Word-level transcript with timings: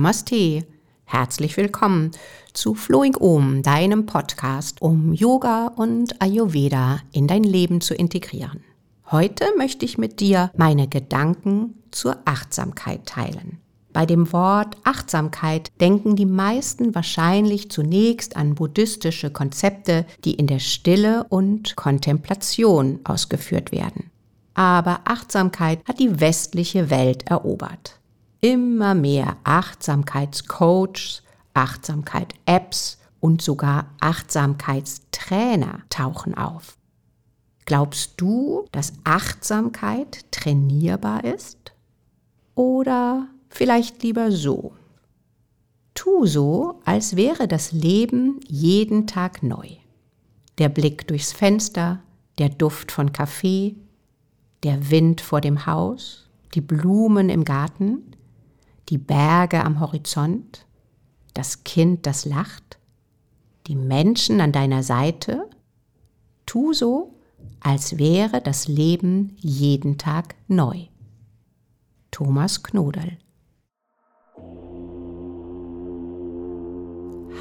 Namaste, 0.00 0.64
herzlich 1.04 1.58
willkommen 1.58 2.12
zu 2.54 2.74
Flowing 2.74 3.16
Om, 3.16 3.62
deinem 3.62 4.06
Podcast, 4.06 4.80
um 4.80 5.12
Yoga 5.12 5.66
und 5.76 6.22
Ayurveda 6.22 7.00
in 7.12 7.26
dein 7.26 7.44
Leben 7.44 7.82
zu 7.82 7.92
integrieren. 7.92 8.64
Heute 9.10 9.44
möchte 9.58 9.84
ich 9.84 9.98
mit 9.98 10.20
dir 10.20 10.52
meine 10.56 10.88
Gedanken 10.88 11.74
zur 11.90 12.16
Achtsamkeit 12.24 13.04
teilen. 13.04 13.58
Bei 13.92 14.06
dem 14.06 14.32
Wort 14.32 14.78
Achtsamkeit 14.84 15.70
denken 15.82 16.16
die 16.16 16.24
meisten 16.24 16.94
wahrscheinlich 16.94 17.70
zunächst 17.70 18.36
an 18.36 18.54
buddhistische 18.54 19.30
Konzepte, 19.30 20.06
die 20.24 20.32
in 20.32 20.46
der 20.46 20.60
Stille 20.60 21.26
und 21.28 21.76
Kontemplation 21.76 23.00
ausgeführt 23.04 23.70
werden. 23.70 24.10
Aber 24.54 25.00
Achtsamkeit 25.04 25.86
hat 25.86 25.98
die 25.98 26.20
westliche 26.20 26.88
Welt 26.88 27.28
erobert. 27.28 27.99
Immer 28.40 28.94
mehr 28.94 29.36
Achtsamkeitscoaches, 29.44 31.22
Achtsamkeit-Apps 31.52 32.98
und 33.20 33.42
sogar 33.42 33.90
Achtsamkeitstrainer 34.00 35.82
tauchen 35.90 36.34
auf. 36.34 36.78
Glaubst 37.66 38.14
du, 38.16 38.64
dass 38.72 38.94
Achtsamkeit 39.04 40.24
trainierbar 40.30 41.24
ist? 41.24 41.72
Oder 42.54 43.28
vielleicht 43.48 44.02
lieber 44.02 44.32
so. 44.32 44.72
Tu 45.94 46.26
so, 46.26 46.80
als 46.84 47.16
wäre 47.16 47.46
das 47.46 47.72
Leben 47.72 48.40
jeden 48.48 49.06
Tag 49.06 49.42
neu. 49.42 49.68
Der 50.58 50.68
Blick 50.68 51.06
durchs 51.08 51.32
Fenster, 51.32 52.02
der 52.38 52.48
Duft 52.48 52.90
von 52.90 53.12
Kaffee, 53.12 53.76
der 54.62 54.90
Wind 54.90 55.20
vor 55.20 55.40
dem 55.40 55.66
Haus, 55.66 56.28
die 56.54 56.60
Blumen 56.60 57.28
im 57.28 57.44
Garten, 57.44 58.16
die 58.90 58.98
Berge 58.98 59.64
am 59.64 59.80
Horizont, 59.80 60.66
das 61.34 61.64
Kind, 61.64 62.06
das 62.06 62.24
lacht, 62.24 62.78
die 63.66 63.76
Menschen 63.76 64.40
an 64.40 64.52
deiner 64.52 64.82
Seite. 64.82 65.48
Tu 66.44 66.72
so, 66.72 67.14
als 67.60 67.98
wäre 67.98 68.40
das 68.40 68.68
Leben 68.68 69.36
jeden 69.38 69.96
Tag 69.96 70.34
neu. 70.48 70.86
Thomas 72.10 72.62
Knodel 72.62 73.16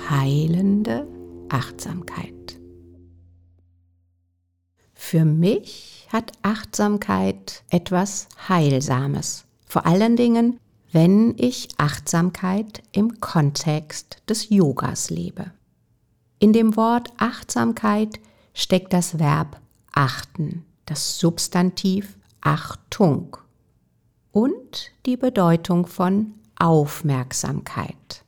heilende 0.10 1.08
Achtsamkeit. 1.50 2.60
Für 4.94 5.24
mich 5.26 6.08
hat 6.12 6.32
Achtsamkeit 6.42 7.64
etwas 7.70 8.28
Heilsames, 8.48 9.46
vor 9.66 9.86
allen 9.86 10.16
Dingen, 10.16 10.60
wenn 10.92 11.36
ich 11.38 11.70
Achtsamkeit 11.78 12.82
im 12.92 13.20
Kontext 13.20 14.22
des 14.28 14.50
Yogas 14.50 15.10
lebe. 15.10 15.52
In 16.40 16.54
dem 16.54 16.76
Wort 16.76 17.12
Achtsamkeit 17.18 18.20
steckt 18.54 18.94
das 18.94 19.20
Verb 19.20 19.60
achten, 19.94 20.66
das 20.86 21.20
Substantiv 21.20 22.18
Achtung 22.42 23.38
und 24.32 24.92
die 25.06 25.18
Bedeutung 25.18 25.86
von 25.86 26.34
Aufmerksamkeit. 26.58 28.24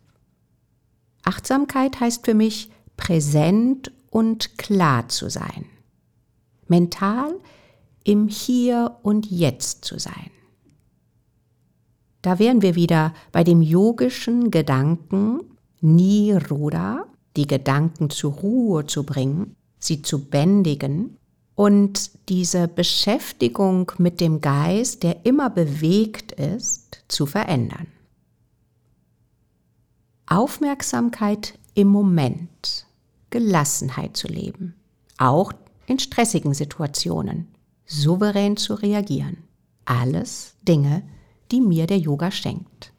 Achtsamkeit 1.23 1.99
heißt 1.99 2.25
für 2.25 2.33
mich 2.33 2.71
präsent 2.97 3.91
und 4.09 4.57
klar 4.57 5.07
zu 5.09 5.29
sein. 5.29 5.65
Mental 6.67 7.33
im 8.03 8.27
Hier 8.27 8.97
und 9.03 9.29
Jetzt 9.29 9.85
zu 9.85 9.99
sein. 9.99 10.31
Da 12.21 12.39
wären 12.39 12.61
wir 12.61 12.75
wieder 12.75 13.13
bei 13.31 13.43
dem 13.43 13.61
yogischen 13.61 14.51
Gedanken 14.51 15.39
Niroda, 15.81 17.05
die 17.35 17.47
Gedanken 17.47 18.09
zur 18.09 18.33
Ruhe 18.33 18.85
zu 18.85 19.03
bringen, 19.03 19.55
sie 19.79 20.01
zu 20.01 20.25
bändigen 20.25 21.17
und 21.55 22.11
diese 22.29 22.67
Beschäftigung 22.67 23.91
mit 23.97 24.21
dem 24.21 24.41
Geist, 24.41 25.03
der 25.03 25.25
immer 25.25 25.49
bewegt 25.49 26.31
ist, 26.33 27.03
zu 27.07 27.25
verändern. 27.25 27.87
Aufmerksamkeit 30.27 31.57
im 31.73 31.87
Moment, 31.87 32.85
Gelassenheit 33.31 34.15
zu 34.15 34.27
leben, 34.27 34.75
auch 35.17 35.51
in 35.87 35.99
stressigen 35.99 36.53
Situationen, 36.53 37.47
souverän 37.85 38.55
zu 38.55 38.75
reagieren. 38.75 39.43
Alles 39.85 40.55
Dinge, 40.61 41.03
die 41.51 41.61
mir 41.61 41.87
der 41.87 41.97
Yoga 41.97 42.31
schenkt. 42.31 42.93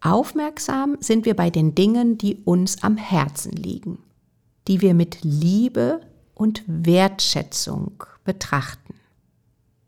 Aufmerksam 0.00 0.96
sind 1.00 1.24
wir 1.24 1.34
bei 1.34 1.50
den 1.50 1.74
Dingen, 1.74 2.18
die 2.18 2.36
uns 2.44 2.82
am 2.82 2.96
Herzen 2.96 3.52
liegen, 3.52 3.98
die 4.68 4.80
wir 4.80 4.94
mit 4.94 5.18
Liebe 5.22 6.00
und 6.34 6.62
Wertschätzung 6.66 8.04
betrachten. 8.24 8.94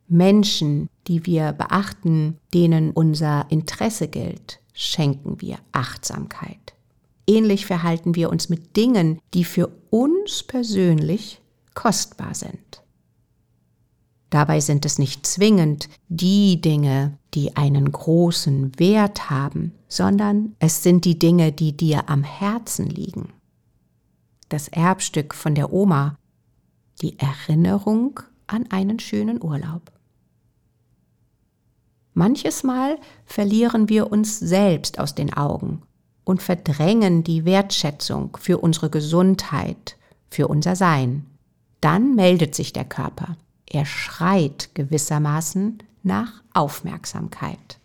Menschen, 0.08 0.88
die 1.06 1.26
wir 1.26 1.52
beachten, 1.52 2.38
denen 2.52 2.90
unser 2.90 3.46
Interesse 3.50 4.08
gilt, 4.08 4.58
schenken 4.74 5.40
wir 5.40 5.58
Achtsamkeit. 5.70 6.74
Ähnlich 7.28 7.66
verhalten 7.66 8.16
wir 8.16 8.28
uns 8.30 8.48
mit 8.48 8.76
Dingen, 8.76 9.20
die 9.34 9.44
für 9.44 9.70
uns 9.90 10.42
persönlich 10.42 11.40
kostbar 11.74 12.34
sind. 12.34 12.79
Dabei 14.30 14.60
sind 14.60 14.86
es 14.86 14.98
nicht 14.98 15.26
zwingend 15.26 15.88
die 16.08 16.60
Dinge, 16.60 17.18
die 17.34 17.56
einen 17.56 17.90
großen 17.90 18.78
Wert 18.78 19.28
haben, 19.28 19.72
sondern 19.88 20.54
es 20.60 20.84
sind 20.84 21.04
die 21.04 21.18
Dinge, 21.18 21.50
die 21.50 21.76
dir 21.76 22.08
am 22.08 22.22
Herzen 22.22 22.86
liegen. 22.86 23.32
Das 24.48 24.68
Erbstück 24.68 25.34
von 25.34 25.56
der 25.56 25.72
Oma, 25.72 26.16
die 27.02 27.18
Erinnerung 27.18 28.20
an 28.46 28.70
einen 28.70 29.00
schönen 29.00 29.42
Urlaub. 29.42 29.90
Manches 32.14 32.62
Mal 32.62 32.98
verlieren 33.24 33.88
wir 33.88 34.12
uns 34.12 34.38
selbst 34.38 34.98
aus 34.98 35.14
den 35.14 35.32
Augen 35.32 35.82
und 36.24 36.42
verdrängen 36.42 37.24
die 37.24 37.44
Wertschätzung 37.44 38.36
für 38.38 38.58
unsere 38.58 38.90
Gesundheit, 38.90 39.96
für 40.28 40.48
unser 40.48 40.76
Sein. 40.76 41.26
Dann 41.80 42.14
meldet 42.14 42.54
sich 42.54 42.72
der 42.72 42.84
Körper. 42.84 43.36
Er 43.70 43.86
schreit 43.86 44.74
gewissermaßen 44.74 45.78
nach 46.02 46.42
Aufmerksamkeit. 46.52 47.78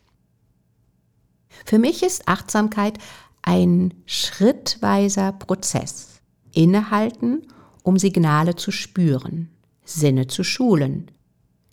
Für 1.66 1.79
mich 1.79 2.03
ist 2.03 2.28
Achtsamkeit 2.28 2.97
ein 3.44 3.94
schrittweiser 4.06 5.31
Prozess. 5.31 6.19
Innehalten, 6.53 7.47
um 7.84 7.97
Signale 8.00 8.56
zu 8.56 8.72
spüren, 8.72 9.50
Sinne 9.84 10.28
zu 10.28 10.44
schulen. 10.44 11.12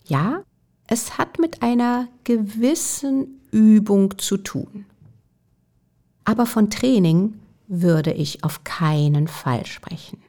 Ja, 0.05 0.43
es 0.87 1.17
hat 1.17 1.39
mit 1.39 1.63
einer 1.63 2.07
gewissen 2.23 3.41
Übung 3.51 4.17
zu 4.19 4.37
tun. 4.37 4.85
Aber 6.25 6.45
von 6.45 6.69
Training 6.69 7.39
würde 7.67 8.13
ich 8.13 8.43
auf 8.43 8.63
keinen 8.63 9.27
Fall 9.27 9.65
sprechen. 9.65 10.22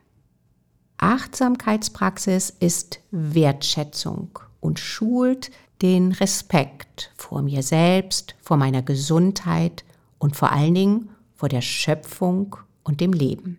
Achtsamkeitspraxis 1.04 2.48
ist 2.60 2.98
Wertschätzung 3.10 4.38
und 4.60 4.80
schult 4.80 5.50
den 5.82 6.12
Respekt 6.12 7.12
vor 7.14 7.42
mir 7.42 7.62
selbst, 7.62 8.34
vor 8.40 8.56
meiner 8.56 8.80
Gesundheit 8.80 9.84
und 10.18 10.34
vor 10.34 10.50
allen 10.50 10.74
Dingen 10.74 11.10
vor 11.34 11.50
der 11.50 11.60
Schöpfung 11.60 12.56
und 12.84 13.02
dem 13.02 13.12
Leben. 13.12 13.58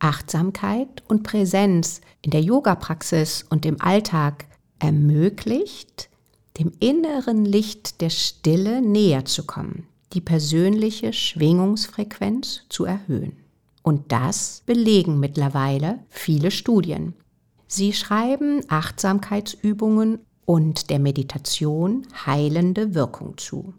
Achtsamkeit 0.00 1.04
und 1.06 1.22
Präsenz 1.22 2.00
in 2.20 2.32
der 2.32 2.40
Yoga-Praxis 2.42 3.44
und 3.48 3.64
im 3.64 3.80
Alltag 3.80 4.46
ermöglicht, 4.80 6.10
dem 6.58 6.72
inneren 6.80 7.44
Licht 7.44 8.00
der 8.00 8.10
Stille 8.10 8.82
näher 8.82 9.24
zu 9.24 9.44
kommen, 9.46 9.86
die 10.14 10.20
persönliche 10.20 11.12
Schwingungsfrequenz 11.12 12.62
zu 12.68 12.86
erhöhen. 12.86 13.43
Und 13.84 14.12
das 14.12 14.62
belegen 14.64 15.20
mittlerweile 15.20 15.98
viele 16.08 16.50
Studien. 16.50 17.12
Sie 17.66 17.92
schreiben 17.92 18.62
Achtsamkeitsübungen 18.68 20.20
und 20.46 20.88
der 20.88 20.98
Meditation 20.98 22.06
heilende 22.24 22.94
Wirkung 22.94 23.36
zu. 23.36 23.74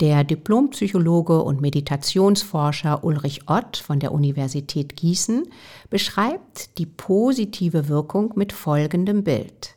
Der 0.00 0.22
Diplompsychologe 0.22 1.42
und 1.42 1.62
Meditationsforscher 1.62 3.02
Ulrich 3.02 3.48
Ott 3.48 3.78
von 3.78 4.00
der 4.00 4.12
Universität 4.12 4.96
Gießen 4.96 5.44
beschreibt 5.88 6.76
die 6.76 6.86
positive 6.86 7.88
Wirkung 7.88 8.32
mit 8.36 8.52
folgendem 8.52 9.24
Bild. 9.24 9.76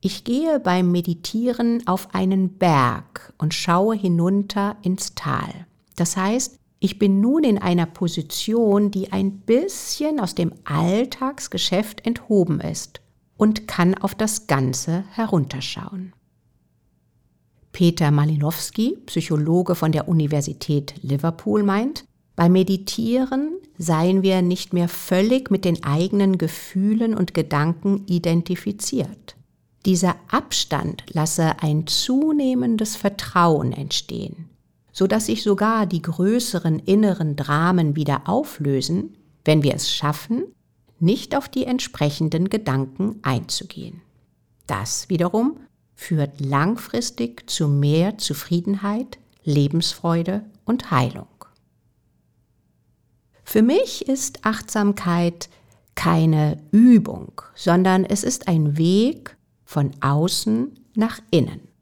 Ich 0.00 0.24
gehe 0.24 0.58
beim 0.58 0.90
Meditieren 0.90 1.86
auf 1.86 2.12
einen 2.12 2.58
Berg 2.58 3.32
und 3.38 3.54
schaue 3.54 3.94
hinunter 3.94 4.76
ins 4.82 5.14
Tal. 5.14 5.66
Das 5.94 6.16
heißt, 6.16 6.58
Ich 6.84 6.98
bin 6.98 7.22
nun 7.22 7.44
in 7.44 7.56
einer 7.56 7.86
Position, 7.86 8.90
die 8.90 9.10
ein 9.10 9.38
bisschen 9.38 10.20
aus 10.20 10.34
dem 10.34 10.52
Alltagsgeschäft 10.64 12.04
enthoben 12.04 12.60
ist 12.60 13.00
und 13.38 13.66
kann 13.66 13.94
auf 13.94 14.14
das 14.14 14.48
Ganze 14.48 15.04
herunterschauen. 15.12 16.12
Peter 17.72 18.10
Malinowski, 18.10 18.98
Psychologe 19.06 19.76
von 19.76 19.92
der 19.92 20.08
Universität 20.08 20.96
Liverpool, 21.00 21.62
meint, 21.62 22.04
beim 22.36 22.52
Meditieren 22.52 23.52
seien 23.78 24.22
wir 24.22 24.42
nicht 24.42 24.74
mehr 24.74 24.90
völlig 24.90 25.50
mit 25.50 25.64
den 25.64 25.84
eigenen 25.84 26.36
Gefühlen 26.36 27.14
und 27.14 27.32
Gedanken 27.32 28.04
identifiziert. 28.08 29.36
Dieser 29.86 30.16
Abstand 30.28 31.02
lasse 31.10 31.62
ein 31.62 31.86
zunehmendes 31.86 32.94
Vertrauen 32.94 33.72
entstehen, 33.72 34.50
so 34.94 35.06
dass 35.08 35.26
sich 35.26 35.42
sogar 35.42 35.84
die 35.84 36.00
größeren 36.00 36.78
inneren 36.78 37.36
Dramen 37.36 37.96
wieder 37.96 38.22
auflösen, 38.26 39.16
wenn 39.44 39.62
wir 39.62 39.74
es 39.74 39.92
schaffen, 39.92 40.44
nicht 41.00 41.36
auf 41.36 41.48
die 41.48 41.64
entsprechenden 41.66 42.48
Gedanken 42.48 43.18
einzugehen. 43.22 44.00
Das 44.66 45.10
wiederum 45.10 45.58
führt 45.96 46.40
langfristig 46.40 47.50
zu 47.50 47.68
mehr 47.68 48.18
Zufriedenheit, 48.18 49.18
Lebensfreude 49.42 50.44
und 50.64 50.90
Heilung. 50.90 51.26
Für 53.42 53.62
mich 53.62 54.08
ist 54.08 54.46
Achtsamkeit 54.46 55.50
keine 55.96 56.56
Übung, 56.70 57.42
sondern 57.54 58.04
es 58.04 58.22
ist 58.22 58.48
ein 58.48 58.78
Weg 58.78 59.36
von 59.64 59.90
außen 60.00 60.72
nach 60.94 61.20
innen. 61.30 61.73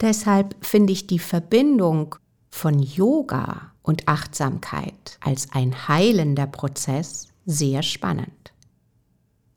Deshalb 0.00 0.54
finde 0.64 0.92
ich 0.92 1.06
die 1.06 1.18
Verbindung 1.18 2.14
von 2.50 2.78
Yoga 2.78 3.72
und 3.82 4.06
Achtsamkeit 4.06 5.18
als 5.20 5.52
ein 5.52 5.88
heilender 5.88 6.46
Prozess 6.46 7.28
sehr 7.46 7.82
spannend. 7.82 8.52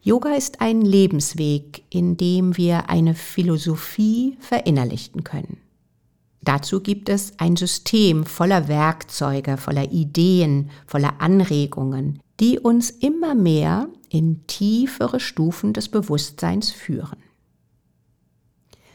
Yoga 0.01 0.33
ist 0.33 0.61
ein 0.61 0.81
Lebensweg, 0.81 1.83
in 1.91 2.17
dem 2.17 2.57
wir 2.57 2.89
eine 2.89 3.13
Philosophie 3.13 4.35
verinnerlichten 4.39 5.23
können. 5.23 5.57
Dazu 6.43 6.81
gibt 6.81 7.07
es 7.07 7.33
ein 7.37 7.55
System 7.55 8.25
voller 8.25 8.67
Werkzeuge, 8.67 9.57
voller 9.57 9.91
Ideen, 9.91 10.71
voller 10.87 11.21
Anregungen, 11.21 12.19
die 12.39 12.57
uns 12.57 12.89
immer 12.89 13.35
mehr 13.35 13.89
in 14.09 14.47
tiefere 14.47 15.19
Stufen 15.19 15.73
des 15.73 15.89
Bewusstseins 15.89 16.71
führen. 16.71 17.19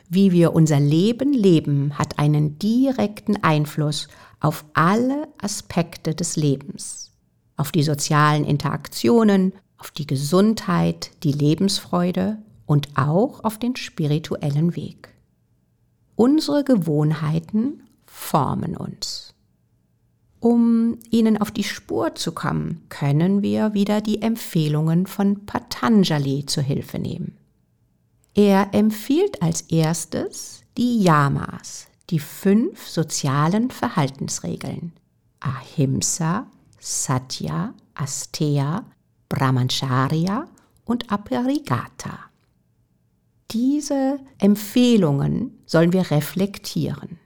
Wie 0.09 0.31
wir 0.33 0.55
unser 0.55 0.79
Leben 0.79 1.33
leben, 1.33 1.99
hat 1.99 2.19
einen 2.19 2.59
direkten 2.59 3.43
Einfluss 3.43 4.09
auf 4.41 4.65
alle 4.75 5.29
Aspekte 5.39 6.15
des 6.15 6.37
Lebens, 6.37 7.13
auf 7.57 7.73
die 7.73 7.83
sozialen 7.83 8.45
Interaktionen, 8.45 9.53
auf 9.79 9.91
die 9.91 10.07
Gesundheit, 10.07 11.11
die 11.23 11.33
Lebensfreude 11.33 12.39
und 12.67 12.89
auch 12.97 13.43
auf 13.43 13.59
den 13.59 13.75
spirituellen 13.77 14.77
Weg. 14.77 15.09
Unsere 16.15 16.65
Gewohnheiten 16.65 17.83
formen 18.07 18.77
uns. 18.77 19.35
Um 20.39 20.99
ihnen 21.11 21.39
auf 21.39 21.51
die 21.51 21.65
Spur 21.65 22.15
zu 22.15 22.33
kommen, 22.33 22.83
können 22.89 23.43
wir 23.43 23.75
wieder 23.75 24.01
die 24.01 24.23
Empfehlungen 24.23 25.07
von 25.07 25.45
Patanjali 25.47 26.47
zur 26.47 26.63
Hilfe 26.63 26.99
nehmen. 26.99 27.37
Er 28.39 28.75
empfiehlt 28.75 29.41
als 29.41 29.63
erstes 29.63 30.63
die 30.77 31.03
Yamas, 31.03 31.87
die 32.11 32.19
fünf 32.19 32.87
sozialen 32.87 33.71
Verhaltensregeln. 33.71 34.93
Ahimsa, 35.41 36.47
Satya, 36.79 37.73
Asteya, 37.95 38.85
Brahmancharya 39.31 40.49
und 40.85 41.11
Aparigata. 41.11 42.19
Diese 43.53 44.21
Empfehlungen 44.37 45.59
sollen 45.65 45.95
wir 45.95 46.11
reflektieren. 46.11 47.19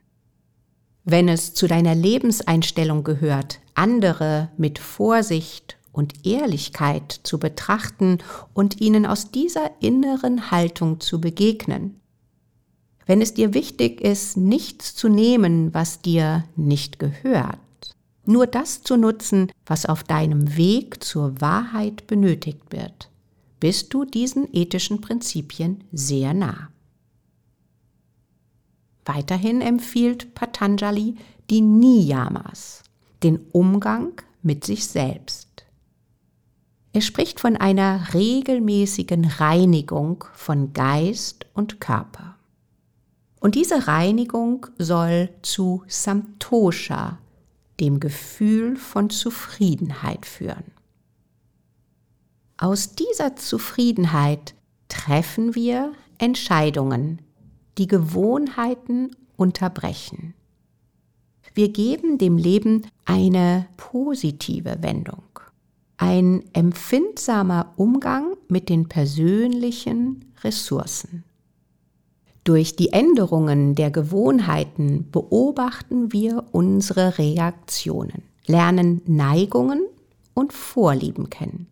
Wenn 1.03 1.29
es 1.29 1.55
zu 1.55 1.67
deiner 1.67 1.97
Lebenseinstellung 1.97 3.03
gehört, 3.03 3.59
andere 3.75 4.51
mit 4.57 4.79
Vorsicht 4.79 5.77
und 5.93 6.27
Ehrlichkeit 6.27 7.21
zu 7.23 7.39
betrachten 7.39 8.19
und 8.55 8.81
ihnen 8.81 9.07
aus 9.07 9.31
dieser 9.31 9.71
inneren 9.81 10.51
Haltung 10.51 11.01
zu 11.01 11.21
begegnen. 11.21 12.01
Wenn 13.07 13.21
es 13.21 13.35
dir 13.35 13.55
wichtig 13.55 14.01
ist, 14.01 14.37
nichts 14.37 14.95
zu 14.95 15.09
nehmen, 15.09 15.75
was 15.75 16.01
dir 16.01 16.45
nicht 16.55 16.99
gehört, 16.99 17.59
nur 18.25 18.47
das 18.47 18.83
zu 18.83 18.97
nutzen, 18.97 19.51
was 19.67 19.87
auf 19.87 20.05
deinem 20.05 20.57
Weg 20.57 21.03
zur 21.03 21.41
Wahrheit 21.41 22.07
benötigt 22.07 22.63
wird, 22.71 23.11
bist 23.59 23.93
du 23.93 24.05
diesen 24.05 24.49
ethischen 24.55 25.01
Prinzipien 25.01 25.85
sehr 25.93 26.35
nah. 26.35 26.69
Weiterhin 29.05 29.61
empfiehlt 29.61 30.35
Patanjali 30.35 31.17
die 31.51 31.63
Niyamas, 31.63 32.85
den 33.25 33.41
Umgang 33.53 34.13
mit 34.43 34.65
sich 34.65 34.87
selbst. 34.87 35.50
Er 36.93 37.03
spricht 37.03 37.39
von 37.39 37.57
einer 37.57 38.15
regelmäßigen 38.15 39.25
Reinigung 39.25 40.25
von 40.33 40.73
Geist 40.73 41.47
und 41.55 41.81
Körper. 41.81 42.35
Und 43.39 43.55
diese 43.55 43.87
Reinigung 43.87 44.67
soll 44.77 45.31
zu 45.43 45.85
Samtosha, 45.87 47.19
dem 47.79 48.01
Gefühl 48.01 48.77
von 48.77 49.09
Zufriedenheit 49.09 50.27
führen. 50.27 50.65
Aus 52.59 52.97
dieser 52.97 53.37
Zufriedenheit 53.37 54.55
treffen 54.89 55.55
wir 55.55 55.93
Entscheidungen, 56.19 57.23
die 57.79 57.87
Gewohnheiten 57.87 59.17
unterbrechen. 59.37 60.35
Wir 61.55 61.71
geben 61.71 62.19
dem 62.19 62.37
Leben 62.37 62.87
eine 63.07 63.67
positive 63.77 64.83
Wendung 64.83 65.23
ein 66.01 66.43
empfindsamer 66.55 67.75
Umgang 67.77 68.35
mit 68.49 68.71
den 68.71 68.89
persönlichen 68.89 70.33
Ressourcen. 70.43 71.25
Durch 72.43 72.75
die 72.75 72.95
Änderungen 72.95 73.75
der 73.75 73.91
Gewohnheiten 73.91 75.11
beobachten 75.11 76.11
wir 76.11 76.47
unsere 76.53 77.19
Reaktionen, 77.19 78.23
lernen 78.47 79.03
Neigungen 79.05 79.83
und 80.33 80.55
Vorlieben 80.55 81.29
kennen. 81.29 81.67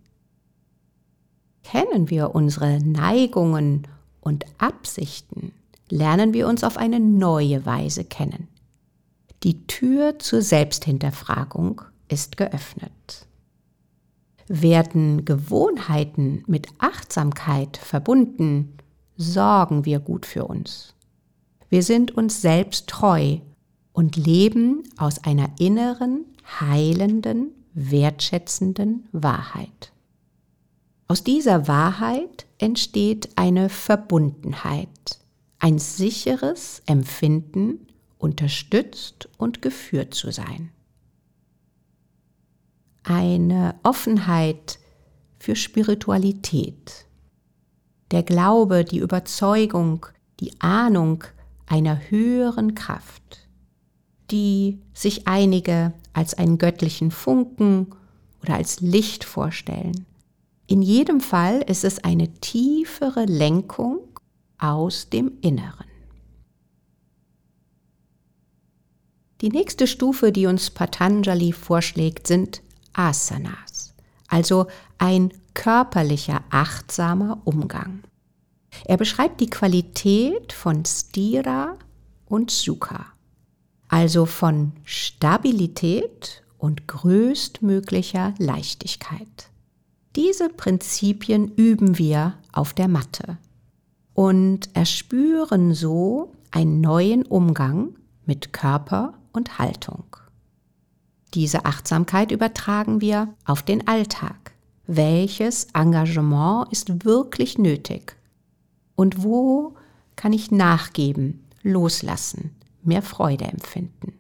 Kennen 1.63 2.11
wir 2.11 2.35
unsere 2.35 2.81
Neigungen 2.81 3.89
und 4.21 4.45
Absichten, 4.59 5.53
lernen 5.89 6.35
wir 6.35 6.49
uns 6.49 6.65
auf 6.65 6.77
eine 6.77 7.01
neue 7.01 7.65
Weise 7.65 8.05
kennen. 8.05 8.49
Die 9.43 9.67
Tür 9.67 10.19
zur 10.19 10.43
Selbsthinterfragung 10.43 11.81
ist 12.09 12.37
geöffnet. 12.37 13.28
Werden 14.49 15.25
Gewohnheiten 15.25 16.43
mit 16.47 16.69
Achtsamkeit 16.79 17.77
verbunden, 17.77 18.79
sorgen 19.17 19.85
wir 19.85 20.01
gut 20.01 20.27
für 20.27 20.47
uns. 20.47 20.95
Wir 21.69 21.83
sind 21.83 22.13
uns 22.17 22.41
selbst 22.41 22.87
treu 22.87 23.39
und 23.93 24.17
leben 24.17 24.85
aus 24.97 25.23
einer 25.25 25.51
inneren, 25.59 26.25
heilenden, 26.61 27.53
wertschätzenden 27.75 29.09
Wahrheit. 29.13 29.93
Aus 31.09 31.25
dieser 31.25 31.69
Wahrheit 31.69 32.47
entsteht 32.59 33.31
eine 33.37 33.69
Verbundenheit, 33.69 35.19
ein 35.59 35.79
sicheres 35.79 36.83
Empfinden, 36.87 37.87
unterstützt 38.19 39.29
und 39.37 39.63
geführt 39.63 40.15
zu 40.15 40.31
sein 40.33 40.71
eine 43.09 43.75
Offenheit 43.83 44.79
für 45.39 45.57
Spiritualität. 45.57 47.07
Der 48.11 48.23
Glaube, 48.23 48.85
die 48.85 48.99
Überzeugung, 48.99 50.07
die 50.41 50.61
Ahnung 50.61 51.25
einer 51.67 52.11
höheren 52.11 52.75
Kraft, 52.75 53.49
die 54.31 54.79
sich 54.93 55.27
einige 55.27 55.95
als 56.13 56.35
einen 56.35 56.59
göttlichen 56.59 57.11
Funken 57.11 57.95
oder 58.43 58.55
als 58.55 58.81
Licht 58.81 59.25
vorstellen. 59.25 60.05
In 60.67 60.83
jedem 60.83 61.21
Fall 61.21 61.63
ist 61.63 61.85
es 61.85 62.05
eine 62.05 62.29
tiefere 62.41 63.25
Lenkung 63.25 64.01
aus 64.59 65.09
dem 65.09 65.33
Inneren. 65.41 65.87
Die 69.41 69.49
nächste 69.49 69.87
Stufe, 69.87 70.31
die 70.31 70.47
uns 70.47 70.71
Patanjali 70.71 71.53
vorschlägt, 71.53 72.27
sind 72.27 72.61
Asanas, 72.93 73.95
also 74.29 74.67
ein 74.99 75.33
körperlicher, 75.55 76.43
achtsamer 76.51 77.41
Umgang. 77.45 78.05
Er 78.85 78.97
beschreibt 78.97 79.41
die 79.41 79.51
Qualität 79.51 80.53
von 80.53 80.85
Stira 80.85 81.77
und 82.27 82.51
Sukha, 82.51 83.07
also 83.89 84.27
von 84.27 84.73
Stabilität 84.85 86.43
und 86.59 86.87
größtmöglicher 86.87 88.35
Leichtigkeit. 88.39 89.51
Diese 90.17 90.49
Prinzipien 90.49 91.53
üben 91.55 91.99
wir 91.99 92.35
auf 92.53 92.75
der 92.75 92.89
Matte 92.89 93.39
und 94.15 94.75
erspüren 94.75 95.75
so 95.75 96.33
einen 96.51 96.81
neuen 96.81 97.25
Umgang 97.25 97.97
mit 98.27 98.53
Körper 98.53 99.15
und 99.33 99.59
Haltung. 99.59 100.05
Diese 101.35 101.65
Achtsamkeit 101.65 102.31
übertragen 102.31 103.01
wir 103.01 103.35
auf 103.45 103.63
den 103.63 103.87
Alltag. 103.87 104.53
Welches 104.87 105.65
Engagement 105.75 106.73
ist 106.73 107.05
wirklich 107.05 107.59
nötig? 107.59 108.17
Und 108.95 109.23
wo 109.23 109.77
kann 110.17 110.33
ich 110.33 110.51
nachgeben, 110.51 111.47
loslassen, 111.63 112.57
mehr 112.83 113.03
Freude 113.03 113.45
empfinden? 113.45 114.15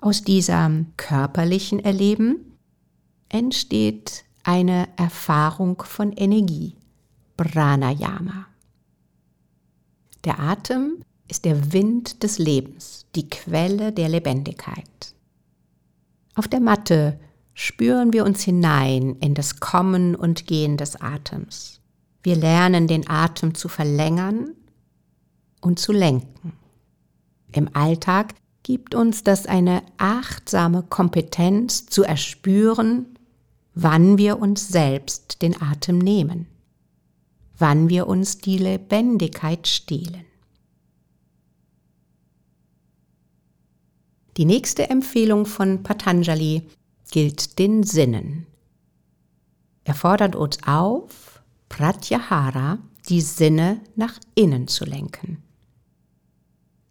Aus 0.00 0.22
diesem 0.22 0.92
körperlichen 0.96 1.80
Erleben 1.80 2.58
entsteht 3.28 4.24
eine 4.42 4.88
Erfahrung 4.96 5.82
von 5.82 6.12
Energie, 6.12 6.76
Pranayama. 7.36 8.46
Der 10.24 10.38
Atem 10.38 11.02
ist 11.28 11.44
der 11.44 11.72
Wind 11.72 12.22
des 12.22 12.38
Lebens, 12.38 13.06
die 13.14 13.28
Quelle 13.28 13.92
der 13.92 14.08
Lebendigkeit. 14.08 15.14
Auf 16.34 16.48
der 16.48 16.60
Matte 16.60 17.18
spüren 17.54 18.12
wir 18.12 18.24
uns 18.24 18.42
hinein 18.42 19.16
in 19.20 19.34
das 19.34 19.60
Kommen 19.60 20.14
und 20.14 20.46
Gehen 20.46 20.76
des 20.76 21.00
Atems. 21.00 21.80
Wir 22.22 22.36
lernen 22.36 22.88
den 22.88 23.08
Atem 23.08 23.54
zu 23.54 23.68
verlängern 23.68 24.54
und 25.60 25.78
zu 25.78 25.92
lenken. 25.92 26.52
Im 27.52 27.68
Alltag 27.74 28.34
gibt 28.62 28.94
uns 28.94 29.22
das 29.22 29.46
eine 29.46 29.82
achtsame 29.98 30.82
Kompetenz 30.82 31.86
zu 31.86 32.02
erspüren, 32.02 33.14
wann 33.74 34.18
wir 34.18 34.38
uns 34.38 34.68
selbst 34.68 35.42
den 35.42 35.60
Atem 35.60 35.98
nehmen, 35.98 36.46
wann 37.58 37.88
wir 37.88 38.08
uns 38.08 38.38
die 38.38 38.58
Lebendigkeit 38.58 39.68
stehlen. 39.68 40.24
Die 44.36 44.44
nächste 44.44 44.90
Empfehlung 44.90 45.46
von 45.46 45.82
Patanjali 45.84 46.68
gilt 47.10 47.58
den 47.58 47.84
Sinnen. 47.84 48.46
Er 49.84 49.94
fordert 49.94 50.34
uns 50.34 50.58
auf, 50.66 51.40
Pratyahara, 51.68 52.78
die 53.08 53.20
Sinne 53.20 53.80
nach 53.94 54.18
innen 54.34 54.66
zu 54.66 54.84
lenken. 54.84 55.42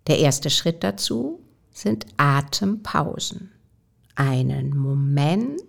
Der 0.08 0.20
erste 0.20 0.50
Schritt 0.50 0.84
dazu 0.84 1.42
sind 1.72 2.06
Atempausen. 2.18 3.52
Einen 4.16 4.78
Moment, 4.78 5.62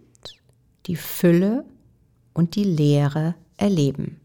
die 0.86 0.96
Fülle 0.96 1.64
und 2.34 2.54
die 2.56 2.64
Leere 2.64 3.34
erleben. 3.56 4.20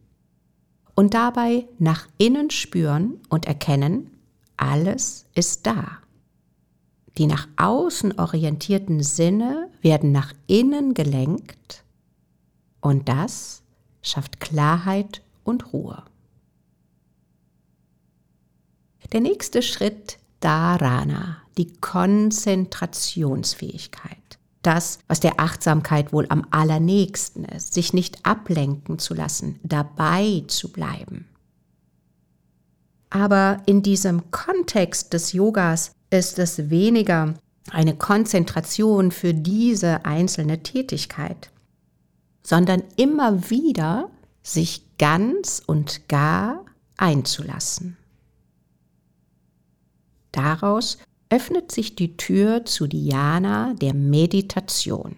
Und 0.95 1.13
dabei 1.13 1.67
nach 1.79 2.07
innen 2.17 2.49
spüren 2.49 3.21
und 3.29 3.45
erkennen, 3.45 4.11
alles 4.57 5.25
ist 5.33 5.65
da. 5.65 5.99
Die 7.19 7.27
nach 7.27 7.47
außen 7.57 8.17
orientierten 8.17 9.03
Sinne 9.03 9.69
werden 9.81 10.13
nach 10.13 10.33
innen 10.47 10.93
gelenkt 10.93 11.83
und 12.79 13.09
das 13.09 13.61
schafft 14.01 14.39
Klarheit 14.39 15.21
und 15.43 15.73
Ruhe. 15.73 16.01
Der 19.11 19.19
nächste 19.19 19.61
Schritt 19.61 20.17
Dharana, 20.39 21.39
die 21.57 21.73
Konzentrationsfähigkeit. 21.73 24.39
Das, 24.61 24.99
was 25.09 25.19
der 25.19 25.41
Achtsamkeit 25.41 26.13
wohl 26.13 26.25
am 26.29 26.47
allernächsten 26.51 27.43
ist, 27.43 27.73
sich 27.73 27.91
nicht 27.91 28.25
ablenken 28.25 28.97
zu 28.97 29.13
lassen, 29.13 29.59
dabei 29.63 30.45
zu 30.47 30.71
bleiben. 30.71 31.27
Aber 33.09 33.61
in 33.65 33.81
diesem 33.81 34.31
Kontext 34.31 35.11
des 35.11 35.33
Yogas 35.33 35.91
ist 36.09 36.39
es 36.39 36.69
weniger 36.69 37.35
eine 37.71 37.95
Konzentration 37.95 39.11
für 39.11 39.33
diese 39.33 40.05
einzelne 40.05 40.63
Tätigkeit, 40.63 41.51
sondern 42.43 42.83
immer 42.95 43.49
wieder 43.49 44.09
sich 44.41 44.83
ganz 44.97 45.61
und 45.65 46.07
gar 46.07 46.65
einzulassen. 46.97 47.97
Daraus 50.31 50.97
öffnet 51.29 51.71
sich 51.71 51.95
die 51.95 52.17
Tür 52.17 52.65
zu 52.65 52.87
Diana 52.87 53.73
der 53.75 53.93
Meditation, 53.93 55.15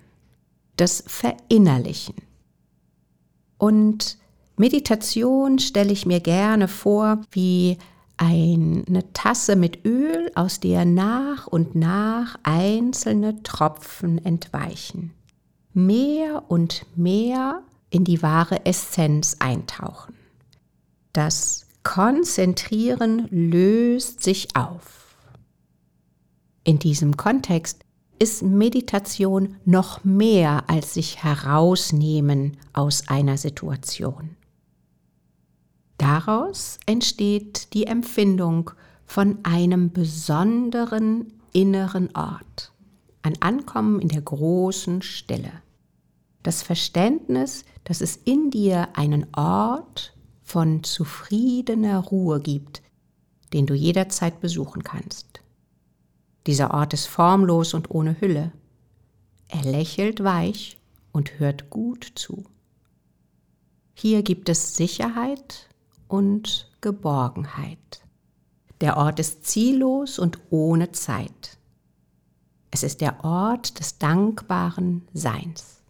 das 0.76 1.04
Verinnerlichen. 1.08 2.16
Und 3.58 4.18
Meditation 4.58 5.60
stelle 5.60 5.94
ich 5.94 6.06
mir 6.06 6.20
gerne 6.20 6.68
vor 6.68 7.22
wie 7.32 7.78
eine 8.22 9.12
Tasse 9.13 9.56
mit 9.56 9.84
Öl, 9.84 10.32
aus 10.36 10.60
der 10.60 10.86
nach 10.86 11.48
und 11.48 11.74
nach 11.74 12.38
einzelne 12.44 13.42
Tropfen 13.42 14.24
entweichen. 14.24 15.12
Mehr 15.74 16.44
und 16.48 16.86
mehr 16.96 17.63
in 17.90 18.04
die 18.04 18.22
wahre 18.22 18.66
Essenz 18.66 19.38
eintauchen. 19.40 20.13
Das 21.13 21.66
Konzentrieren 21.84 23.28
löst 23.32 24.22
sich 24.22 24.56
auf. 24.56 25.16
In 26.63 26.78
diesem 26.78 27.18
Kontext 27.18 27.84
ist 28.20 28.44
Meditation 28.44 29.56
noch 29.66 30.04
mehr 30.04 30.70
als 30.70 30.94
sich 30.94 31.24
herausnehmen 31.24 32.58
aus 32.72 33.08
einer 33.08 33.40
Situation. 33.40 34.36
Daraus 36.01 36.79
entsteht 36.88 37.75
die 37.75 37.86
Empfindung 37.86 38.72
von 39.05 39.38
einem 39.43 39.91
besonderen 39.91 41.31
inneren 41.53 42.10
Ort, 42.15 42.72
ein 43.22 43.39
Ankommen 43.39 44.00
in 44.00 44.08
der 44.08 44.24
großen 44.24 45.03
Stille. 45.03 45.51
Das 46.41 46.63
Verständnis, 46.63 47.65
dass 47.84 48.01
es 48.01 48.15
in 48.15 48.50
dir 48.50 48.88
einen 48.98 49.27
Ort 49.36 50.15
von 50.41 50.84
zufriedener 50.84 52.00
Ruhe 52.00 52.39
gibt, 52.39 52.81
den 53.53 53.67
du 53.67 53.75
jederzeit 53.75 54.41
besuchen 54.41 54.84
kannst. 54.84 55.43
Dieser 56.48 56.74
Ort 56.74 56.96
ist 56.96 57.05
formlos 57.05 57.75
und 57.75 57.91
ohne 57.91 58.20
Hülle. 58.20 58.51
Er 59.50 59.65
lächelt 59.65 60.24
weich 60.24 60.79
und 61.12 61.38
hört 61.38 61.70
gut 61.70 62.12
zu. 62.15 62.46
Hier 63.93 64.24
gibt 64.24 64.50
es 64.50 64.75
Sicherheit 64.75 65.67
und 66.12 66.70
Geborgenheit. 66.82 68.01
Der 68.82 68.98
Ort 68.98 69.20
ist 69.20 69.46
ziellos 69.46 70.20
und 70.20 70.39
ohne 70.50 70.91
Zeit. 70.91 71.58
Es 72.70 72.84
ist 72.84 73.01
der 73.01 73.24
Ort 73.24 73.80
des 73.80 73.98
dankbaren 73.98 75.08
Seins. 75.13 75.82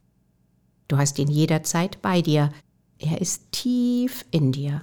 Du 0.87 0.97
hast 0.97 1.17
ihn 1.19 1.29
jederzeit 1.29 2.01
bei 2.01 2.21
dir. 2.21 2.51
Er 2.99 3.19
ist 3.19 3.51
tief 3.51 4.25
in 4.29 4.51
dir. 4.51 4.81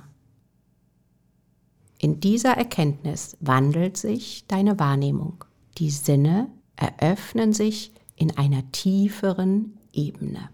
In 1.99 2.21
dieser 2.21 2.57
Erkenntnis 2.57 3.37
wandelt 3.40 3.97
sich 3.97 4.47
deine 4.49 4.78
Wahrnehmung. 4.78 5.45
Die 5.76 5.90
Sinne 5.90 6.49
eröffnen 6.76 7.52
sich 7.52 7.92
in 8.16 8.37
einer 8.37 8.71
tieferen 8.73 9.78
Ebene. 9.92 10.50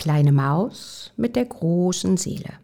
Kleine 0.00 0.32
Maus 0.32 1.12
mit 1.18 1.36
der 1.36 1.44
großen 1.44 2.16
Seele. 2.16 2.54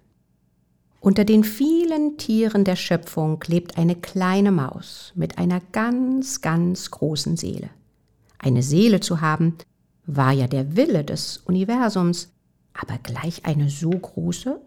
Unter 1.00 1.26
den 1.26 1.45
vielen 1.45 2.16
Tieren 2.16 2.64
der 2.64 2.76
Schöpfung 2.76 3.45
lebt 3.47 3.76
eine 3.76 3.95
kleine 3.95 4.50
Maus 4.50 5.12
mit 5.14 5.37
einer 5.37 5.61
ganz, 5.73 6.40
ganz 6.40 6.90
großen 6.90 7.37
Seele. 7.37 7.69
Eine 8.38 8.62
Seele 8.62 9.00
zu 9.00 9.21
haben, 9.21 9.55
war 10.07 10.33
ja 10.33 10.47
der 10.47 10.76
Wille 10.76 11.05
des 11.05 11.37
Universums, 11.45 12.33
aber 12.73 12.97
gleich 13.02 13.45
eine 13.45 13.69
so 13.69 13.90
große? 13.90 14.59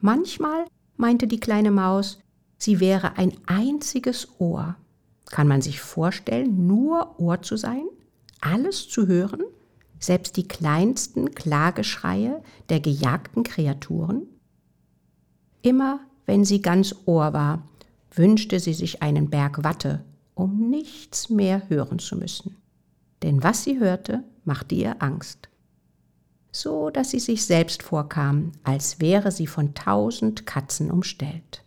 Manchmal 0.00 0.66
meinte 0.96 1.26
die 1.26 1.40
kleine 1.40 1.72
Maus, 1.72 2.20
sie 2.58 2.78
wäre 2.78 3.18
ein 3.18 3.32
einziges 3.46 4.28
Ohr. 4.38 4.76
Kann 5.30 5.48
man 5.48 5.62
sich 5.62 5.80
vorstellen, 5.80 6.68
nur 6.68 7.18
Ohr 7.18 7.42
zu 7.42 7.56
sein, 7.56 7.86
alles 8.40 8.88
zu 8.88 9.08
hören, 9.08 9.42
selbst 10.06 10.36
die 10.36 10.48
kleinsten 10.48 11.34
Klageschreie 11.34 12.42
der 12.68 12.80
gejagten 12.80 13.42
Kreaturen? 13.42 14.26
Immer 15.62 16.00
wenn 16.26 16.44
sie 16.44 16.62
ganz 16.62 16.94
Ohr 17.04 17.32
war, 17.32 17.68
wünschte 18.14 18.60
sie 18.60 18.74
sich 18.74 19.02
einen 19.02 19.30
Berg 19.30 19.64
Watte, 19.64 20.04
um 20.34 20.70
nichts 20.70 21.28
mehr 21.28 21.68
hören 21.68 21.98
zu 21.98 22.16
müssen. 22.16 22.56
Denn 23.22 23.42
was 23.42 23.64
sie 23.64 23.78
hörte, 23.78 24.24
machte 24.44 24.74
ihr 24.74 25.02
Angst 25.02 25.48
so 26.54 26.90
dass 26.90 27.10
sie 27.10 27.18
sich 27.18 27.44
selbst 27.44 27.82
vorkam, 27.82 28.52
als 28.62 29.00
wäre 29.00 29.32
sie 29.32 29.48
von 29.48 29.74
tausend 29.74 30.46
Katzen 30.46 30.90
umstellt. 30.90 31.64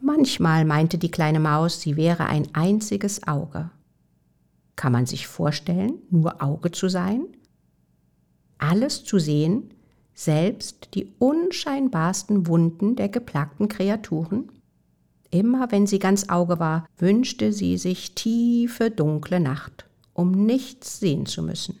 Manchmal 0.00 0.64
meinte 0.64 0.98
die 0.98 1.10
kleine 1.10 1.40
Maus, 1.40 1.80
sie 1.80 1.96
wäre 1.96 2.26
ein 2.26 2.54
einziges 2.54 3.26
Auge. 3.26 3.70
Kann 4.76 4.92
man 4.92 5.06
sich 5.06 5.26
vorstellen, 5.26 5.94
nur 6.10 6.42
Auge 6.42 6.70
zu 6.70 6.88
sein? 6.88 7.26
Alles 8.58 9.04
zu 9.04 9.18
sehen, 9.18 9.74
selbst 10.14 10.94
die 10.94 11.12
unscheinbarsten 11.18 12.46
Wunden 12.46 12.96
der 12.96 13.08
geplagten 13.08 13.68
Kreaturen? 13.68 14.50
Immer 15.30 15.72
wenn 15.72 15.86
sie 15.86 15.98
ganz 15.98 16.28
Auge 16.28 16.58
war, 16.58 16.86
wünschte 16.98 17.52
sie 17.52 17.78
sich 17.78 18.14
tiefe, 18.14 18.90
dunkle 18.90 19.40
Nacht, 19.40 19.86
um 20.12 20.30
nichts 20.30 21.00
sehen 21.00 21.26
zu 21.26 21.42
müssen. 21.42 21.78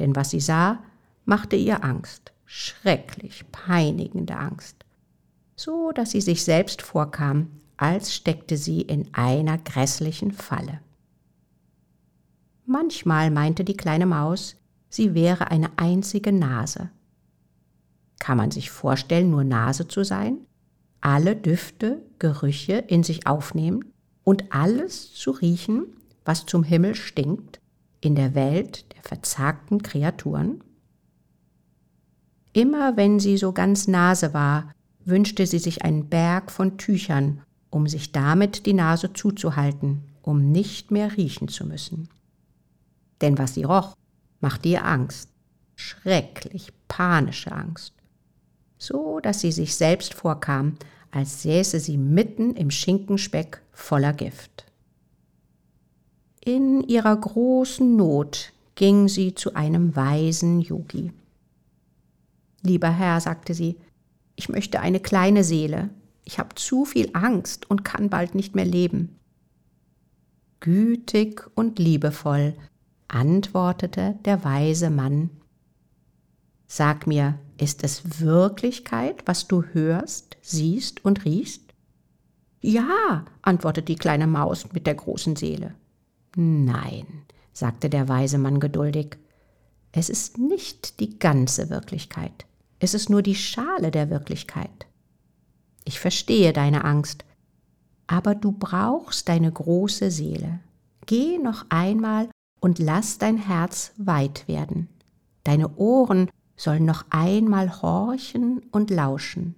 Denn 0.00 0.16
was 0.16 0.30
sie 0.30 0.40
sah, 0.40 0.82
machte 1.24 1.56
ihr 1.56 1.84
Angst, 1.84 2.32
schrecklich 2.44 3.44
peinigende 3.52 4.36
Angst 4.36 4.84
so 5.58 5.90
dass 5.92 6.12
sie 6.12 6.20
sich 6.20 6.44
selbst 6.44 6.80
vorkam, 6.80 7.50
als 7.76 8.14
steckte 8.14 8.56
sie 8.56 8.80
in 8.80 9.12
einer 9.12 9.58
grässlichen 9.58 10.32
Falle. 10.32 10.80
Manchmal 12.70 13.30
meinte 13.30 13.64
die 13.64 13.78
kleine 13.78 14.04
Maus, 14.04 14.54
sie 14.90 15.14
wäre 15.14 15.50
eine 15.50 15.70
einzige 15.78 16.32
Nase. 16.32 16.90
Kann 18.18 18.36
man 18.36 18.50
sich 18.50 18.70
vorstellen, 18.70 19.30
nur 19.30 19.42
Nase 19.42 19.88
zu 19.88 20.04
sein, 20.04 20.40
alle 21.00 21.34
Düfte, 21.34 22.02
Gerüche 22.18 22.74
in 22.74 23.04
sich 23.04 23.26
aufnehmen 23.26 23.86
und 24.22 24.52
alles 24.52 25.14
zu 25.14 25.30
riechen, 25.30 25.86
was 26.26 26.44
zum 26.44 26.62
Himmel 26.62 26.94
stinkt, 26.94 27.58
in 28.02 28.14
der 28.14 28.34
Welt 28.34 28.84
der 28.94 29.02
verzagten 29.02 29.82
Kreaturen? 29.82 30.62
Immer 32.52 32.98
wenn 32.98 33.18
sie 33.18 33.38
so 33.38 33.52
ganz 33.52 33.88
Nase 33.88 34.34
war, 34.34 34.74
wünschte 35.06 35.46
sie 35.46 35.58
sich 35.58 35.84
einen 35.84 36.10
Berg 36.10 36.50
von 36.50 36.76
Tüchern, 36.76 37.40
um 37.70 37.86
sich 37.86 38.12
damit 38.12 38.66
die 38.66 38.74
Nase 38.74 39.14
zuzuhalten, 39.14 40.02
um 40.20 40.52
nicht 40.52 40.90
mehr 40.90 41.16
riechen 41.16 41.48
zu 41.48 41.64
müssen. 41.64 42.10
Denn 43.20 43.38
was 43.38 43.54
sie 43.54 43.64
roch, 43.64 43.96
machte 44.40 44.68
ihr 44.68 44.84
Angst, 44.84 45.30
schrecklich 45.74 46.72
panische 46.88 47.52
Angst, 47.52 47.94
so 48.78 49.20
dass 49.20 49.40
sie 49.40 49.52
sich 49.52 49.74
selbst 49.74 50.14
vorkam, 50.14 50.76
als 51.10 51.42
säße 51.42 51.80
sie 51.80 51.96
mitten 51.96 52.54
im 52.54 52.70
Schinkenspeck 52.70 53.62
voller 53.72 54.12
Gift. 54.12 54.66
In 56.44 56.82
ihrer 56.82 57.16
großen 57.16 57.96
Not 57.96 58.52
ging 58.74 59.08
sie 59.08 59.34
zu 59.34 59.54
einem 59.54 59.96
weisen 59.96 60.60
Yogi. 60.60 61.12
Lieber 62.62 62.90
Herr, 62.90 63.20
sagte 63.20 63.54
sie, 63.54 63.76
ich 64.36 64.48
möchte 64.48 64.80
eine 64.80 65.00
kleine 65.00 65.42
Seele. 65.44 65.90
Ich 66.24 66.38
habe 66.38 66.54
zu 66.54 66.84
viel 66.84 67.10
Angst 67.12 67.70
und 67.70 67.84
kann 67.84 68.08
bald 68.08 68.34
nicht 68.34 68.54
mehr 68.54 68.64
leben. 68.64 69.18
Gütig 70.60 71.44
und 71.54 71.78
liebevoll 71.78 72.54
antwortete 73.08 74.16
der 74.24 74.44
weise 74.44 74.90
Mann. 74.90 75.30
Sag 76.66 77.06
mir, 77.06 77.38
ist 77.56 77.82
es 77.82 78.20
Wirklichkeit, 78.20 79.22
was 79.26 79.48
du 79.48 79.64
hörst, 79.72 80.36
siehst 80.42 81.04
und 81.04 81.24
riechst? 81.24 81.62
Ja, 82.60 83.24
antwortete 83.42 83.86
die 83.86 83.96
kleine 83.96 84.26
Maus 84.26 84.72
mit 84.72 84.86
der 84.86 84.94
großen 84.94 85.36
Seele. 85.36 85.74
Nein, 86.36 87.06
sagte 87.52 87.88
der 87.88 88.08
weise 88.08 88.38
Mann 88.38 88.60
geduldig, 88.60 89.16
es 89.92 90.10
ist 90.10 90.38
nicht 90.38 91.00
die 91.00 91.18
ganze 91.18 91.70
Wirklichkeit. 91.70 92.46
Es 92.78 92.94
ist 92.94 93.08
nur 93.08 93.22
die 93.22 93.34
Schale 93.34 93.90
der 93.90 94.10
Wirklichkeit. 94.10 94.86
Ich 95.84 95.98
verstehe 95.98 96.52
deine 96.52 96.84
Angst, 96.84 97.24
aber 98.06 98.34
du 98.34 98.52
brauchst 98.52 99.28
deine 99.28 99.50
große 99.50 100.10
Seele. 100.10 100.60
Geh 101.06 101.38
noch 101.38 101.64
einmal 101.70 102.28
und 102.60 102.78
lass 102.78 103.18
dein 103.18 103.36
Herz 103.36 103.92
weit 103.96 104.46
werden. 104.48 104.88
Deine 105.44 105.76
Ohren 105.76 106.30
sollen 106.56 106.84
noch 106.84 107.06
einmal 107.10 107.80
horchen 107.82 108.62
und 108.72 108.90
lauschen, 108.90 109.54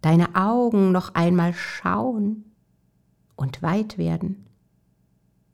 deine 0.00 0.34
Augen 0.34 0.92
noch 0.92 1.14
einmal 1.14 1.52
schauen 1.52 2.44
und 3.36 3.62
weit 3.62 3.98
werden. 3.98 4.46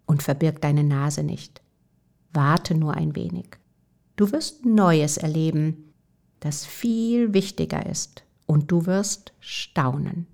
Und 0.06 0.22
verbirg 0.22 0.60
deine 0.60 0.84
Nase 0.84 1.24
nicht. 1.24 1.62
Warte 2.32 2.76
nur 2.76 2.94
ein 2.94 3.16
wenig. 3.16 3.58
Du 4.14 4.30
wirst 4.30 4.64
Neues 4.64 5.16
erleben, 5.16 5.92
das 6.40 6.64
viel 6.64 7.34
wichtiger 7.34 7.86
ist, 7.86 8.24
und 8.46 8.70
du 8.70 8.86
wirst 8.86 9.32
staunen. 9.40 10.26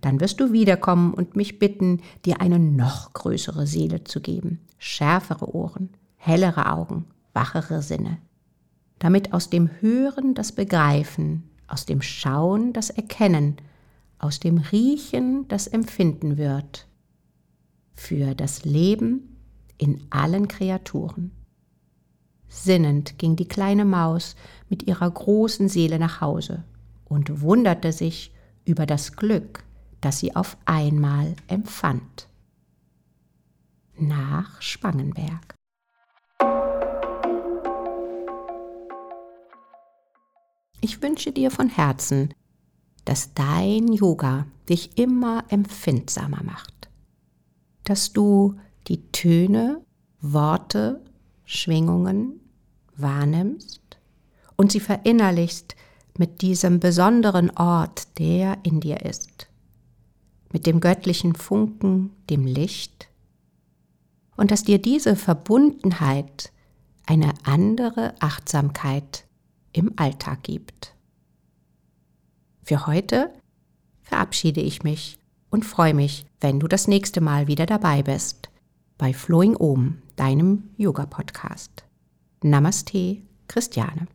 Dann 0.00 0.20
wirst 0.20 0.40
du 0.40 0.52
wiederkommen 0.52 1.12
und 1.12 1.36
mich 1.36 1.58
bitten, 1.58 2.00
dir 2.24 2.40
eine 2.40 2.58
noch 2.58 3.12
größere 3.12 3.66
Seele 3.66 4.04
zu 4.04 4.20
geben, 4.20 4.60
schärfere 4.78 5.54
Ohren, 5.54 5.90
hellere 6.16 6.72
Augen, 6.72 7.04
wachere 7.32 7.82
Sinne, 7.82 8.18
damit 8.98 9.32
aus 9.32 9.50
dem 9.50 9.70
Hören 9.80 10.34
das 10.34 10.52
Begreifen, 10.52 11.50
aus 11.66 11.86
dem 11.86 12.02
Schauen 12.02 12.72
das 12.72 12.90
Erkennen, 12.90 13.56
aus 14.18 14.40
dem 14.40 14.58
Riechen 14.58 15.46
das 15.48 15.66
Empfinden 15.66 16.36
wird, 16.36 16.86
für 17.94 18.34
das 18.34 18.64
Leben 18.64 19.36
in 19.78 20.02
allen 20.10 20.48
Kreaturen. 20.48 21.32
Sinnend 22.48 23.18
ging 23.18 23.36
die 23.36 23.48
kleine 23.48 23.84
Maus 23.84 24.34
mit 24.68 24.82
ihrer 24.82 25.10
großen 25.10 25.68
Seele 25.68 25.98
nach 25.98 26.20
Hause 26.20 26.64
und 27.04 27.42
wunderte 27.42 27.92
sich 27.92 28.32
über 28.64 28.86
das 28.86 29.16
Glück, 29.16 29.62
das 30.00 30.18
sie 30.18 30.34
auf 30.34 30.56
einmal 30.64 31.34
empfand. 31.48 32.28
Nach 33.96 34.60
Spangenberg. 34.62 35.54
Ich 40.80 41.02
wünsche 41.02 41.32
dir 41.32 41.50
von 41.50 41.68
Herzen, 41.68 42.32
dass 43.04 43.34
dein 43.34 43.92
Yoga 43.92 44.46
dich 44.68 44.96
immer 44.98 45.44
empfindsamer 45.48 46.42
macht, 46.42 46.88
dass 47.84 48.12
du 48.12 48.56
die 48.88 49.10
Töne, 49.12 49.84
Worte, 50.20 51.02
Schwingungen 51.44 52.40
wahrnimmst 52.96 53.98
und 54.56 54.72
sie 54.72 54.80
verinnerlichst 54.80 55.74
mit 56.16 56.42
diesem 56.42 56.80
besonderen 56.80 57.50
Ort, 57.56 58.18
der 58.18 58.58
in 58.62 58.80
dir 58.80 59.02
ist, 59.04 59.49
mit 60.52 60.66
dem 60.66 60.80
göttlichen 60.80 61.34
Funken, 61.34 62.10
dem 62.28 62.46
Licht, 62.46 63.08
und 64.36 64.50
dass 64.50 64.64
dir 64.64 64.78
diese 64.78 65.16
Verbundenheit 65.16 66.52
eine 67.06 67.34
andere 67.44 68.14
Achtsamkeit 68.20 69.26
im 69.72 69.92
Alltag 69.96 70.42
gibt. 70.42 70.94
Für 72.64 72.86
heute 72.86 73.32
verabschiede 74.02 74.60
ich 74.60 74.82
mich 74.82 75.18
und 75.50 75.64
freue 75.64 75.94
mich, 75.94 76.24
wenn 76.40 76.60
du 76.60 76.68
das 76.68 76.88
nächste 76.88 77.20
Mal 77.20 77.48
wieder 77.48 77.66
dabei 77.66 78.02
bist 78.02 78.48
bei 78.96 79.12
Flowing 79.12 79.56
Om, 79.56 79.98
deinem 80.16 80.70
Yoga-Podcast. 80.76 81.84
Namaste, 82.42 83.22
Christiane. 83.48 84.06